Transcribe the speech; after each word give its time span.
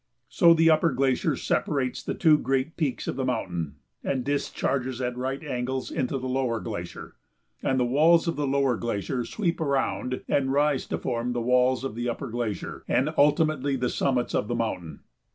So 0.29 0.55
the 0.55 0.71
upper 0.71 0.91
glacier 0.91 1.35
separates 1.35 2.01
the 2.01 2.15
two 2.15 2.39
great 2.39 2.75
peaks 2.75 3.07
of 3.07 3.17
the 3.17 3.23
mountain 3.23 3.75
and 4.03 4.23
discharges 4.23 4.99
at 4.99 5.15
right 5.15 5.43
angles 5.43 5.91
into 5.91 6.17
the 6.17 6.27
lower 6.27 6.59
glacier. 6.59 7.17
And 7.61 7.79
the 7.79 7.85
walls 7.85 8.27
of 8.27 8.35
the 8.35 8.47
lower 8.47 8.77
glacier 8.77 9.23
sweep 9.25 9.61
around 9.61 10.23
and 10.27 10.51
rise 10.51 10.87
to 10.87 10.97
form 10.97 11.33
the 11.33 11.39
walls 11.41 11.83
of 11.83 11.93
the 11.93 12.09
upper 12.09 12.29
glacier, 12.29 12.83
and 12.87 13.13
ultimately 13.15 13.75
the 13.75 13.89
summits 13.91 14.33
of 14.33 14.47
the 14.47 14.55
mountain. 14.55 15.01